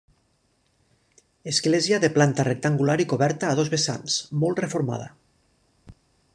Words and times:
Església 1.51 1.99
de 2.05 2.09
planta 2.15 2.47
rectangular 2.49 2.97
i 3.05 3.07
coberta 3.13 3.51
a 3.51 3.59
dos 3.61 3.71
vessants, 3.77 4.19
molt 4.45 4.63
reformada. 4.67 5.11